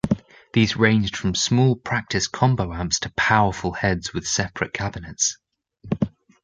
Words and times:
These 0.53 0.77
ranged 0.77 1.15
from 1.15 1.35
small 1.35 1.75
practice 1.75 2.27
combo 2.27 2.73
amps 2.73 2.97
to 3.01 3.11
powerful 3.11 3.71
heads 3.73 4.15
with 4.15 4.25
separate 4.27 4.73
cabinets. 4.73 5.37